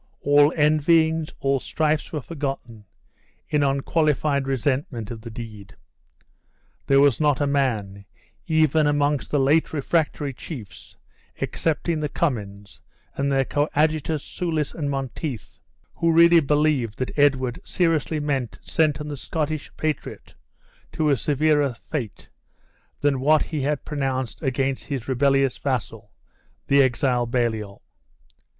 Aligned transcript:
All 0.23 0.51
envyings, 0.57 1.29
all 1.41 1.59
strifes 1.59 2.11
were 2.11 2.23
forgotten, 2.23 2.85
in 3.47 3.61
unqualified 3.61 4.47
resentment 4.47 5.11
of 5.11 5.21
the 5.21 5.29
deed. 5.29 5.75
There 6.87 6.99
was 6.99 7.21
not 7.21 7.39
a 7.39 7.45
man, 7.45 8.05
even 8.47 8.87
amongst 8.87 9.29
the 9.29 9.37
late 9.39 9.71
refractory 9.73 10.33
chiefs, 10.33 10.97
excepting 11.39 11.99
the 11.99 12.09
Cummins, 12.09 12.81
and 13.13 13.31
their 13.31 13.45
coadjutors 13.45 14.23
Soulis 14.23 14.73
and 14.73 14.89
Monteith, 14.89 15.59
who 15.93 16.11
really 16.11 16.37
had 16.37 16.47
believed 16.47 16.97
that 16.97 17.15
Edward 17.15 17.59
seriously 17.63 18.19
meant 18.19 18.53
to 18.53 18.71
sentence 18.71 19.09
the 19.11 19.17
Scottish 19.17 19.69
patriot 19.77 20.33
to 20.93 21.11
a 21.11 21.15
severer 21.15 21.75
fate 21.75 22.27
than 23.01 23.19
what 23.19 23.43
he 23.43 23.61
had 23.61 23.85
pronounced 23.85 24.41
against 24.41 24.85
his 24.85 25.07
rebellious 25.07 25.59
vassal, 25.59 26.11
the 26.65 26.81
exiled 26.81 27.29
Baliol. 27.29 27.83